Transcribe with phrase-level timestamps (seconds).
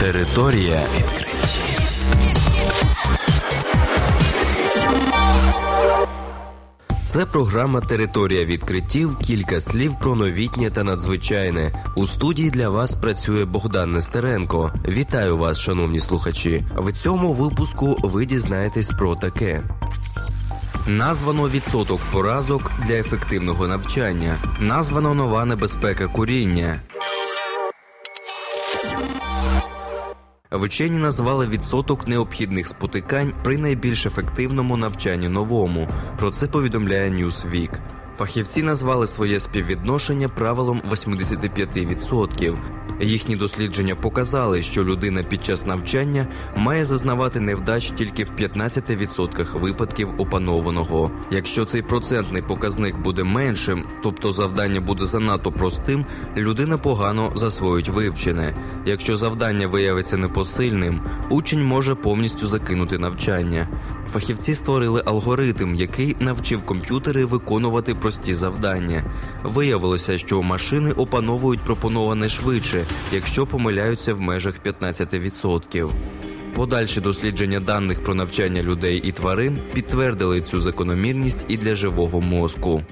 [0.00, 1.80] Територія відкриттів.
[7.06, 9.16] Це програма Територія відкриттів.
[9.18, 11.84] Кілька слів про новітнє та надзвичайне.
[11.96, 14.72] У студії для вас працює Богдан Нестеренко.
[14.88, 16.64] Вітаю вас, шановні слухачі.
[16.76, 19.62] В цьому випуску ви дізнаєтесь про таке.
[20.86, 24.38] Названо відсоток поразок для ефективного навчання.
[24.60, 26.80] Названо нова небезпека куріння.
[30.52, 35.88] Вчені назвали відсоток необхідних спотикань при найбільш ефективному навчанні новому.
[36.18, 37.78] Про це повідомляє Newsweek.
[38.18, 42.58] Фахівці назвали своє співвідношення правилом 85%.
[43.00, 50.08] Їхні дослідження показали, що людина під час навчання має зазнавати невдач тільки в 15% випадків
[50.18, 51.10] опанованого.
[51.30, 58.54] Якщо цей процентний показник буде меншим, тобто завдання буде занадто простим, людина погано засвоїть вивчене.
[58.86, 63.68] Якщо завдання виявиться непосильним, учень може повністю закинути навчання.
[64.12, 69.04] Фахівці створили алгоритм, який навчив комп'ютери виконувати прості завдання.
[69.42, 75.90] Виявилося, що машини опановують пропоноване швидше, якщо помиляються в межах 15%.
[76.54, 82.82] Подальші дослідження даних про навчання людей і тварин підтвердили цю закономірність і для живого мозку.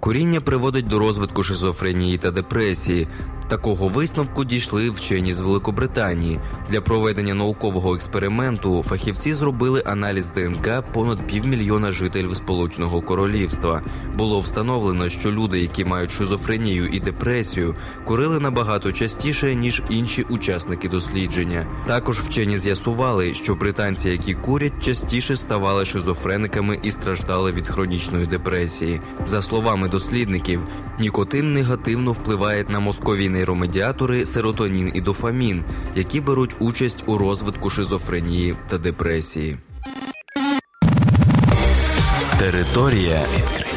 [0.00, 3.08] Куріння приводить до розвитку шизофренії та депресії.
[3.48, 6.40] Такого висновку дійшли вчені з Великобританії.
[6.70, 13.82] Для проведення наукового експерименту фахівці зробили аналіз ДНК понад півмільйона жителів Сполученого Королівства.
[14.18, 20.88] Було встановлено, що люди, які мають шизофренію і депресію, курили набагато частіше ніж інші учасники
[20.88, 21.66] дослідження.
[21.86, 29.00] Також вчені з'ясували, що британці, які курять, частіше ставали шизофрениками і страждали від хронічної депресії.
[29.26, 30.60] За словами дослідників,
[30.98, 35.64] нікотин негативно впливає на мозкові нейромедіатори серотонін і дофамін,
[35.94, 39.58] які беруть участь у розвитку шизофренії та депресії.
[42.38, 43.73] Територія відкриттів.